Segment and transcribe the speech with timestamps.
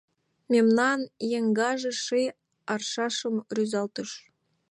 [0.51, 0.99] Мемнан
[1.37, 2.27] еҥгаже ший
[2.73, 4.09] аршашым рӱзалтыш.